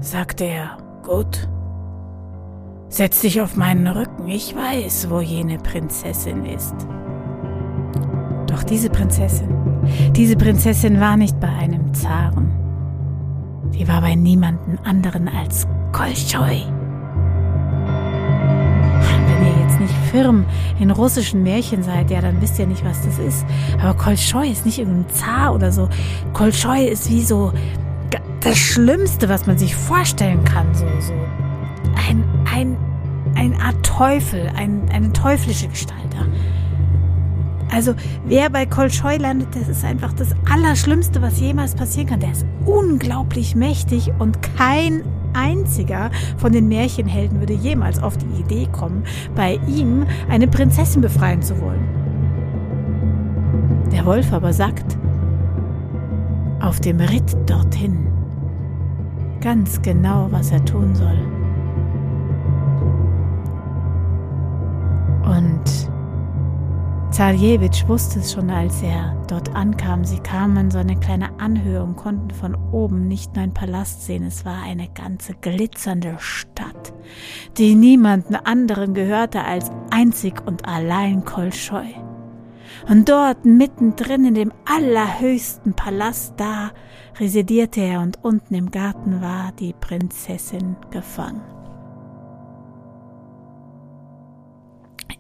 sagte 0.00 0.44
er, 0.44 0.78
gut, 1.04 1.48
Setz 2.88 3.20
dich 3.20 3.40
auf 3.40 3.56
meinen 3.56 3.88
Rücken, 3.88 4.28
ich 4.28 4.54
weiß, 4.54 5.10
wo 5.10 5.20
jene 5.20 5.58
Prinzessin 5.58 6.44
ist. 6.46 6.74
Doch 8.46 8.62
diese 8.62 8.88
Prinzessin, 8.88 9.48
diese 10.12 10.36
Prinzessin 10.36 11.00
war 11.00 11.16
nicht 11.16 11.38
bei 11.40 11.48
einem 11.48 11.92
Zaren. 11.92 12.52
Sie 13.72 13.88
war 13.88 14.00
bei 14.00 14.14
niemanden 14.14 14.78
anderen 14.84 15.28
als 15.28 15.66
Kolschoi. 15.92 16.62
Wenn 19.00 19.46
ihr 19.46 19.62
jetzt 19.62 19.80
nicht 19.80 19.94
firm 20.12 20.46
in 20.78 20.92
russischen 20.92 21.42
Märchen 21.42 21.82
seid, 21.82 22.10
ja, 22.12 22.20
dann 22.20 22.40
wisst 22.40 22.58
ihr 22.60 22.68
nicht, 22.68 22.84
was 22.84 23.02
das 23.02 23.18
ist. 23.18 23.44
Aber 23.82 23.94
Kolschoi 23.94 24.48
ist 24.48 24.64
nicht 24.64 24.78
irgendein 24.78 25.12
Zar 25.12 25.52
oder 25.54 25.72
so. 25.72 25.88
Kolschoi 26.32 26.86
ist 26.86 27.10
wie 27.10 27.22
so 27.22 27.52
das 28.40 28.56
Schlimmste, 28.56 29.28
was 29.28 29.46
man 29.46 29.58
sich 29.58 29.74
vorstellen 29.74 30.44
kann. 30.44 30.72
So, 30.72 30.86
so 31.00 31.12
ein, 32.56 32.76
ein, 33.34 33.52
eine 33.52 33.60
Art 33.62 33.84
Teufel, 33.84 34.50
ein, 34.56 34.88
eine 34.90 35.12
teuflische 35.12 35.68
Gestalt. 35.68 36.06
Also 37.76 37.94
wer 38.24 38.48
bei 38.48 38.64
Kolscheu 38.64 39.16
landet, 39.16 39.48
das 39.54 39.68
ist 39.68 39.84
einfach 39.84 40.12
das 40.14 40.34
Allerschlimmste, 40.50 41.20
was 41.20 41.40
jemals 41.40 41.74
passieren 41.74 42.08
kann. 42.08 42.20
Der 42.20 42.32
ist 42.32 42.46
unglaublich 42.64 43.54
mächtig 43.54 44.10
und 44.18 44.38
kein 44.56 45.02
einziger 45.34 46.10
von 46.38 46.52
den 46.52 46.68
Märchenhelden 46.68 47.40
würde 47.40 47.52
jemals 47.52 48.02
auf 48.02 48.16
die 48.16 48.40
Idee 48.40 48.66
kommen, 48.72 49.04
bei 49.34 49.60
ihm 49.68 50.06
eine 50.30 50.48
Prinzessin 50.48 51.02
befreien 51.02 51.42
zu 51.42 51.60
wollen. 51.60 51.86
Der 53.92 54.06
Wolf 54.06 54.32
aber 54.32 54.54
sagt, 54.54 54.96
auf 56.60 56.80
dem 56.80 57.00
Ritt 57.00 57.36
dorthin 57.46 58.06
ganz 59.42 59.82
genau, 59.82 60.28
was 60.30 60.50
er 60.50 60.64
tun 60.64 60.94
soll. 60.94 61.35
Und 65.66 67.14
Zaljewitsch 67.14 67.88
wusste 67.88 68.20
es 68.20 68.32
schon, 68.32 68.50
als 68.50 68.82
er 68.82 69.16
dort 69.28 69.54
ankam. 69.54 70.04
Sie 70.04 70.18
kamen 70.18 70.70
so 70.70 70.78
eine 70.78 70.96
kleine 70.96 71.40
Anhöhe 71.40 71.82
und 71.82 71.96
konnten 71.96 72.30
von 72.30 72.54
oben 72.72 73.08
nicht 73.08 73.34
nur 73.34 73.42
einen 73.42 73.54
Palast 73.54 74.04
sehen. 74.04 74.24
Es 74.24 74.44
war 74.44 74.62
eine 74.62 74.88
ganze 74.88 75.34
glitzernde 75.34 76.16
Stadt, 76.18 76.92
die 77.56 77.74
niemanden 77.74 78.36
anderen 78.36 78.94
gehörte 78.94 79.44
als 79.44 79.70
einzig 79.90 80.46
und 80.46 80.68
allein 80.68 81.24
Kolscheu. 81.24 81.86
Und 82.88 83.08
dort 83.08 83.44
mittendrin 83.44 84.26
in 84.26 84.34
dem 84.34 84.52
allerhöchsten 84.64 85.74
Palast 85.74 86.34
da 86.36 86.70
residierte 87.18 87.80
er 87.80 88.00
und 88.02 88.22
unten 88.22 88.54
im 88.54 88.70
Garten 88.70 89.20
war 89.20 89.52
die 89.58 89.72
Prinzessin 89.72 90.76
gefangen. 90.90 91.55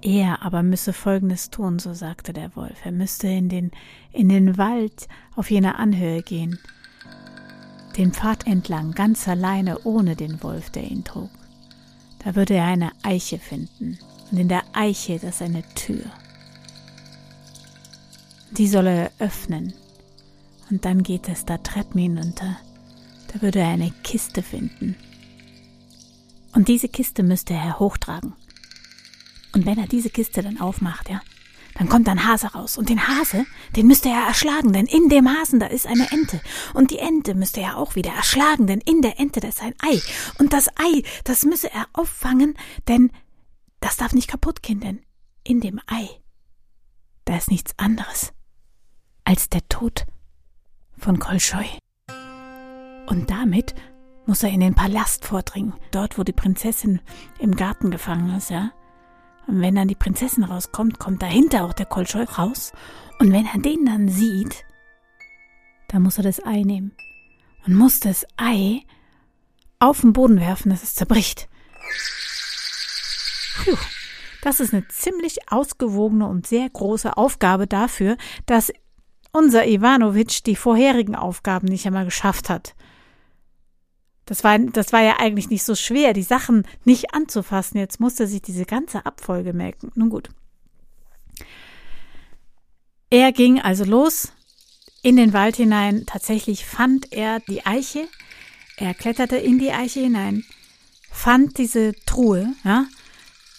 Er 0.02 0.42
aber 0.42 0.62
müsse 0.62 0.92
Folgendes 0.92 1.50
tun, 1.50 1.78
so 1.78 1.94
sagte 1.94 2.32
der 2.32 2.54
Wolf. 2.54 2.84
Er 2.84 2.92
müsste 2.92 3.28
in 3.28 3.48
den, 3.48 3.70
in 4.12 4.28
den 4.28 4.58
Wald 4.58 5.08
auf 5.34 5.50
jener 5.50 5.78
Anhöhe 5.78 6.22
gehen, 6.22 6.58
den 7.96 8.12
Pfad 8.12 8.46
entlang, 8.46 8.92
ganz 8.92 9.26
alleine, 9.26 9.78
ohne 9.84 10.16
den 10.16 10.42
Wolf, 10.42 10.70
der 10.70 10.84
ihn 10.84 11.04
trug. 11.04 11.30
Da 12.24 12.34
würde 12.34 12.54
er 12.54 12.66
eine 12.66 12.92
Eiche 13.02 13.38
finden, 13.38 13.98
und 14.30 14.38
in 14.38 14.48
der 14.48 14.64
Eiche 14.74 15.18
das 15.18 15.36
ist 15.36 15.42
eine 15.42 15.62
Tür. 15.74 16.04
Die 18.50 18.68
soll 18.68 18.86
er 18.86 19.12
öffnen, 19.18 19.72
und 20.70 20.84
dann 20.84 21.02
geht 21.02 21.28
es 21.28 21.46
da 21.46 21.58
Treppen 21.58 22.00
hinunter. 22.00 22.58
Da 23.32 23.40
würde 23.40 23.60
er 23.60 23.68
eine 23.68 23.92
Kiste 24.02 24.42
finden. 24.42 24.96
Und 26.54 26.68
diese 26.68 26.88
Kiste 26.88 27.22
müsste 27.22 27.54
er 27.54 27.78
hochtragen. 27.78 28.34
Und 29.56 29.64
wenn 29.64 29.78
er 29.78 29.86
diese 29.86 30.10
Kiste 30.10 30.42
dann 30.42 30.60
aufmacht, 30.60 31.08
ja, 31.08 31.22
dann 31.76 31.88
kommt 31.88 32.10
ein 32.10 32.26
Hase 32.26 32.48
raus. 32.48 32.76
Und 32.76 32.90
den 32.90 33.08
Hase, 33.08 33.46
den 33.74 33.86
müsste 33.86 34.10
er 34.10 34.26
erschlagen, 34.26 34.74
denn 34.74 34.84
in 34.84 35.08
dem 35.08 35.30
Hasen, 35.30 35.60
da 35.60 35.66
ist 35.68 35.86
eine 35.86 36.12
Ente. 36.12 36.42
Und 36.74 36.90
die 36.90 36.98
Ente 36.98 37.34
müsste 37.34 37.62
er 37.62 37.78
auch 37.78 37.94
wieder 37.94 38.10
erschlagen, 38.10 38.66
denn 38.66 38.82
in 38.82 39.00
der 39.00 39.18
Ente, 39.18 39.40
da 39.40 39.48
ist 39.48 39.62
ein 39.62 39.72
Ei. 39.80 39.98
Und 40.38 40.52
das 40.52 40.68
Ei, 40.76 41.02
das 41.24 41.46
müsse 41.46 41.72
er 41.72 41.86
auffangen, 41.94 42.58
denn 42.86 43.10
das 43.80 43.96
darf 43.96 44.12
nicht 44.12 44.28
kaputt 44.28 44.62
gehen, 44.62 44.80
denn 44.80 45.00
in 45.42 45.62
dem 45.62 45.80
Ei, 45.86 46.06
da 47.24 47.38
ist 47.38 47.50
nichts 47.50 47.72
anderes 47.78 48.34
als 49.24 49.48
der 49.48 49.66
Tod 49.70 50.04
von 50.98 51.18
Kolscheu. 51.18 51.64
Und 53.06 53.30
damit 53.30 53.74
muss 54.26 54.42
er 54.42 54.50
in 54.50 54.60
den 54.60 54.74
Palast 54.74 55.24
vordringen, 55.24 55.72
dort, 55.92 56.18
wo 56.18 56.24
die 56.24 56.34
Prinzessin 56.34 57.00
im 57.38 57.56
Garten 57.56 57.90
gefangen 57.90 58.36
ist, 58.36 58.50
ja. 58.50 58.72
Und 59.46 59.60
wenn 59.60 59.74
dann 59.74 59.88
die 59.88 59.94
Prinzessin 59.94 60.44
rauskommt, 60.44 60.98
kommt 60.98 61.22
dahinter 61.22 61.64
auch 61.64 61.72
der 61.72 61.86
Kolscheu 61.86 62.24
raus. 62.24 62.72
Und 63.18 63.32
wenn 63.32 63.46
er 63.46 63.58
den 63.58 63.86
dann 63.86 64.08
sieht, 64.08 64.64
dann 65.88 66.02
muss 66.02 66.18
er 66.18 66.24
das 66.24 66.44
Ei 66.44 66.62
nehmen 66.62 66.92
und 67.66 67.74
muss 67.74 68.00
das 68.00 68.26
Ei 68.36 68.82
auf 69.78 70.00
den 70.00 70.12
Boden 70.12 70.40
werfen, 70.40 70.70
dass 70.70 70.82
es 70.82 70.94
zerbricht. 70.94 71.48
Puh, 73.64 73.76
das 74.42 74.60
ist 74.60 74.74
eine 74.74 74.86
ziemlich 74.88 75.50
ausgewogene 75.50 76.26
und 76.26 76.46
sehr 76.46 76.68
große 76.68 77.16
Aufgabe 77.16 77.66
dafür, 77.66 78.16
dass 78.46 78.72
unser 79.32 79.66
Ivanovic 79.66 80.44
die 80.44 80.56
vorherigen 80.56 81.14
Aufgaben 81.14 81.66
nicht 81.66 81.86
einmal 81.86 82.04
geschafft 82.04 82.48
hat. 82.48 82.74
Das 84.26 84.44
war, 84.44 84.58
das 84.58 84.92
war 84.92 85.02
ja 85.02 85.18
eigentlich 85.18 85.50
nicht 85.50 85.64
so 85.64 85.74
schwer, 85.74 86.12
die 86.12 86.22
Sachen 86.22 86.66
nicht 86.84 87.14
anzufassen. 87.14 87.78
Jetzt 87.78 88.00
musste 88.00 88.26
sich 88.26 88.42
diese 88.42 88.64
ganze 88.64 89.06
Abfolge 89.06 89.52
merken. 89.52 89.92
Nun 89.94 90.10
gut. 90.10 90.28
Er 93.08 93.32
ging 93.32 93.60
also 93.60 93.84
los 93.84 94.32
in 95.02 95.16
den 95.16 95.32
Wald 95.32 95.56
hinein. 95.56 96.04
Tatsächlich 96.06 96.66
fand 96.66 97.12
er 97.12 97.40
die 97.40 97.64
Eiche. 97.64 98.08
Er 98.78 98.92
kletterte 98.92 99.36
in 99.36 99.58
die 99.58 99.72
Eiche 99.72 100.00
hinein, 100.00 100.44
fand 101.10 101.56
diese 101.56 101.94
Truhe, 102.04 102.52
ja, 102.62 102.84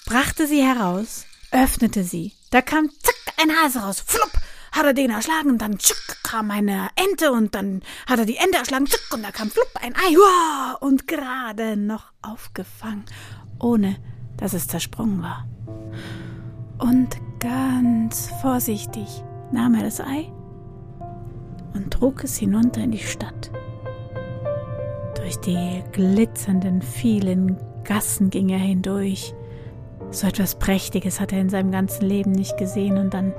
brachte 0.06 0.46
sie 0.46 0.62
heraus, 0.62 1.26
öffnete 1.50 2.04
sie. 2.04 2.34
Da 2.52 2.62
kam 2.62 2.92
zack 3.02 3.34
ein 3.38 3.52
Hase 3.52 3.80
raus. 3.80 4.04
Flupp! 4.06 4.32
Hat 4.78 4.86
er 4.86 4.94
den 4.94 5.10
erschlagen 5.10 5.50
und 5.50 5.62
dann 5.62 5.78
tschuck, 5.78 6.18
kam 6.24 6.52
eine 6.52 6.90
Ente 6.96 7.32
und 7.32 7.56
dann 7.56 7.82
hat 8.08 8.20
er 8.20 8.26
die 8.26 8.38
Ente 8.38 8.60
erschlagen 8.60 8.86
tschuck, 8.86 9.14
und 9.14 9.24
da 9.24 9.32
kam 9.32 9.50
flupp 9.50 9.72
ein 9.82 9.96
Ei 9.96 10.14
wow, 10.14 10.82
und 10.82 11.08
gerade 11.08 11.76
noch 11.78 12.12
aufgefangen, 12.22 13.06
ohne 13.60 13.98
dass 14.38 14.54
es 14.54 14.68
zersprungen 14.68 15.22
war. 15.22 15.48
Und 16.78 17.18
ganz 17.40 18.32
vorsichtig 18.42 19.08
nahm 19.52 19.76
er 19.76 19.84
das 19.84 20.00
Ei 20.00 20.32
und 21.74 21.92
trug 21.92 22.24
es 22.24 22.38
hinunter 22.38 22.82
in 22.82 22.92
die 22.92 23.00
Stadt. 23.00 23.52
Durch 25.16 25.38
die 25.40 25.84
glitzernden 25.92 26.82
vielen 26.82 27.58
Gassen 27.84 28.30
ging 28.30 28.50
er 28.50 28.60
hindurch. 28.60 29.34
So 30.12 30.28
etwas 30.28 30.56
Prächtiges 30.56 31.20
hat 31.20 31.34
er 31.34 31.42
in 31.42 31.50
seinem 31.50 31.72
ganzen 31.72 32.06
Leben 32.06 32.32
nicht 32.32 32.58
gesehen 32.58 32.98
und 32.98 33.14
dann 33.14 33.34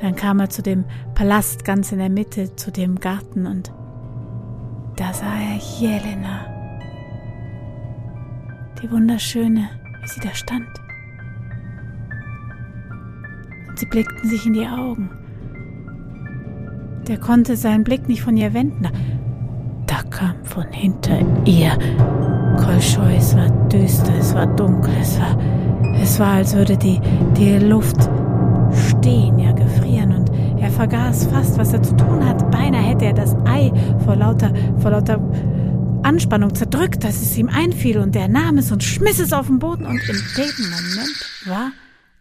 dann 0.00 0.16
kam 0.16 0.40
er 0.40 0.48
zu 0.48 0.62
dem 0.62 0.84
Palast 1.14 1.64
ganz 1.64 1.92
in 1.92 1.98
der 1.98 2.08
Mitte, 2.08 2.56
zu 2.56 2.70
dem 2.70 2.98
Garten 2.98 3.46
und 3.46 3.72
da 4.96 5.12
sah 5.12 5.34
er 5.34 5.56
Jelena, 5.78 6.44
die 8.82 8.90
wunderschöne, 8.90 9.68
wie 10.02 10.08
sie 10.08 10.20
da 10.20 10.34
stand. 10.34 10.68
Und 13.68 13.78
sie 13.78 13.86
blickten 13.86 14.28
sich 14.28 14.46
in 14.46 14.52
die 14.52 14.66
Augen. 14.66 15.10
Der 17.08 17.18
konnte 17.18 17.56
seinen 17.56 17.84
Blick 17.84 18.08
nicht 18.08 18.22
von 18.22 18.36
ihr 18.36 18.52
wenden. 18.52 18.88
Da 19.86 20.02
kam 20.10 20.44
von 20.44 20.68
hinter 20.70 21.18
ihr 21.46 21.72
Kolscheu, 22.58 23.16
es 23.16 23.34
war 23.34 23.48
düster, 23.68 24.12
es 24.18 24.34
war 24.34 24.46
dunkel, 24.46 24.92
es 25.00 25.18
war, 25.18 25.38
es 26.00 26.20
war, 26.20 26.32
als 26.34 26.54
würde 26.54 26.76
die, 26.76 27.00
die 27.36 27.58
Luft 27.58 28.08
stehen, 28.72 29.38
ja 29.38 29.50
er 29.50 29.89
vergaß 30.80 31.26
fast, 31.26 31.58
was 31.58 31.74
er 31.74 31.82
zu 31.82 31.94
tun 31.94 32.24
hat. 32.24 32.50
Beinahe 32.50 32.80
hätte 32.80 33.04
er 33.04 33.12
das 33.12 33.36
Ei 33.44 33.70
vor 34.02 34.16
lauter, 34.16 34.50
vor 34.80 34.92
lauter 34.92 35.20
Anspannung 36.02 36.54
zerdrückt, 36.54 37.04
dass 37.04 37.20
es 37.20 37.36
ihm 37.36 37.50
einfiel 37.50 37.98
und 37.98 38.16
er 38.16 38.28
nahm 38.28 38.56
es 38.56 38.72
und 38.72 38.82
schmiss 38.82 39.18
es 39.18 39.34
auf 39.34 39.48
den 39.48 39.58
Boden 39.58 39.84
und 39.84 40.00
in 40.08 40.16
dem 40.38 40.70
Moment 40.70 41.42
war 41.44 41.72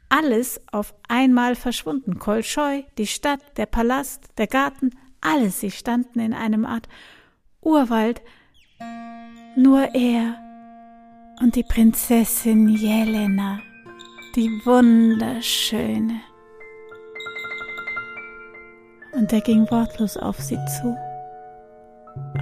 alles 0.09 0.59
auf 0.73 0.93
einmal 1.07 1.55
verschwunden. 1.55 2.19
Kolscheu, 2.19 2.81
die 2.97 3.07
Stadt, 3.07 3.39
der 3.55 3.65
Palast, 3.65 4.25
der 4.37 4.47
Garten, 4.47 4.89
alles, 5.21 5.61
sie 5.61 5.71
standen 5.71 6.19
in 6.19 6.33
einem 6.33 6.65
Art 6.65 6.89
Urwald. 7.61 8.21
Nur 9.55 9.95
er 9.95 10.35
und 11.41 11.55
die 11.55 11.63
Prinzessin 11.63 12.67
Jelena, 12.67 13.61
die 14.35 14.49
wunderschöne 14.65 16.19
und 19.13 19.33
er 19.33 19.41
ging 19.41 19.69
wortlos 19.69 20.17
auf 20.17 20.39
sie 20.39 20.57
zu, 20.79 20.95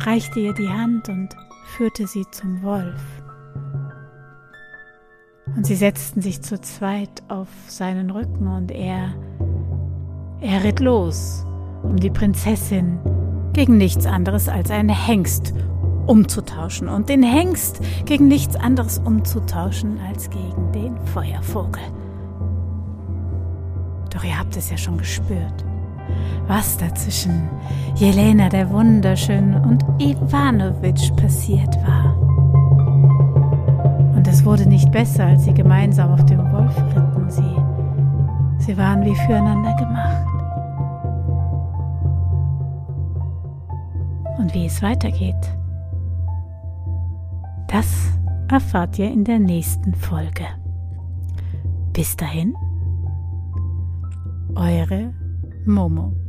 reichte 0.05 0.39
ihr 0.39 0.53
die 0.53 0.69
Hand 0.69 1.09
und 1.09 1.29
führte 1.75 2.07
sie 2.07 2.25
zum 2.31 2.61
Wolf. 2.63 3.01
Und 5.55 5.65
sie 5.65 5.75
setzten 5.75 6.21
sich 6.21 6.41
zu 6.41 6.59
zweit 6.59 7.23
auf 7.29 7.47
seinen 7.67 8.09
Rücken 8.09 8.47
und 8.47 8.71
er, 8.71 9.13
er 10.41 10.63
ritt 10.63 10.79
los, 10.79 11.45
um 11.83 11.95
die 11.95 12.09
Prinzessin 12.09 12.99
gegen 13.53 13.77
nichts 13.77 14.05
anderes 14.05 14.49
als 14.49 14.69
einen 14.69 14.89
Hengst 14.89 15.53
umzutauschen 16.05 16.87
und 16.89 17.09
den 17.09 17.23
Hengst 17.23 17.79
gegen 18.05 18.27
nichts 18.27 18.55
anderes 18.55 18.99
umzutauschen 18.99 19.99
als 20.07 20.29
gegen 20.29 20.71
den 20.73 20.97
Feuervogel. 21.07 21.81
Doch 24.13 24.23
ihr 24.23 24.37
habt 24.37 24.55
es 24.55 24.69
ja 24.69 24.77
schon 24.77 24.97
gespürt 24.97 25.65
was 26.47 26.77
da 26.77 26.93
zwischen 26.95 27.49
Jelena 27.95 28.49
der 28.49 28.69
Wunderschönen 28.69 29.55
und 29.63 29.83
Iwanowitsch 29.99 31.15
passiert 31.15 31.75
war. 31.85 32.17
Und 34.15 34.27
es 34.27 34.45
wurde 34.45 34.67
nicht 34.67 34.91
besser, 34.91 35.25
als 35.25 35.45
sie 35.45 35.53
gemeinsam 35.53 36.11
auf 36.11 36.25
dem 36.25 36.39
Wolf 36.51 36.77
ritten. 36.95 37.29
Sie, 37.29 38.65
sie 38.65 38.77
waren 38.77 39.03
wie 39.03 39.15
füreinander 39.15 39.75
gemacht. 39.75 40.27
Und 44.37 44.53
wie 44.53 44.65
es 44.65 44.81
weitergeht, 44.81 45.35
das 47.67 48.11
erfahrt 48.49 48.97
ihr 48.97 49.11
in 49.11 49.23
der 49.23 49.39
nächsten 49.39 49.93
Folge. 49.93 50.45
Bis 51.91 52.15
dahin, 52.15 52.55
eure 54.55 55.13
Momo. 55.67 56.26